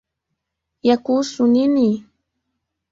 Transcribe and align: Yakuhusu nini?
Yakuhusu 0.89 1.41
nini? 1.53 1.89